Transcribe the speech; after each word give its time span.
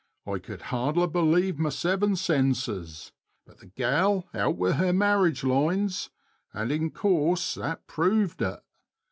I 0.25 0.39
could 0.39 0.61
hardla 0.61 1.11
believe 1.11 1.59
my 1.59 1.69
saven 1.69 2.17
sensus, 2.17 3.11
but 3.45 3.59
the 3.59 3.67
gal 3.67 4.27
out 4.33 4.57
with 4.57 4.77
har 4.77 4.93
marriage 4.93 5.43
lines, 5.43 6.09
and 6.55 6.71
in 6.71 6.89
course 6.89 7.53
that 7.53 7.85
pruved 7.85 8.41
it. 8.41 8.63